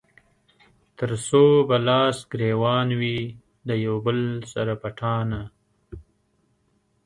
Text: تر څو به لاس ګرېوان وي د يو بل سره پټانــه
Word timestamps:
تر 0.99 1.11
څو 1.27 1.43
به 1.67 1.77
لاس 1.87 2.17
ګرېوان 2.31 2.87
وي 2.99 3.19
د 3.67 3.69
يو 3.85 3.95
بل 4.05 4.19
سره 4.53 4.73
پټانــه 4.81 5.41